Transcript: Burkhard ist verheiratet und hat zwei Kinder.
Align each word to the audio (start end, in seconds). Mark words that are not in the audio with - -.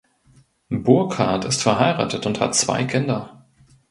Burkhard 0.71 1.45
ist 1.45 1.61
verheiratet 1.61 2.25
und 2.25 2.39
hat 2.39 2.55
zwei 2.55 2.85
Kinder. 2.85 3.45